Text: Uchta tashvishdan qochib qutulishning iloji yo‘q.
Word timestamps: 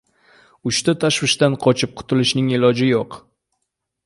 Uchta 0.71 0.95
tashvishdan 1.03 1.57
qochib 1.67 1.93
qutulishning 2.01 2.49
iloji 2.57 2.89
yo‘q. 2.93 3.23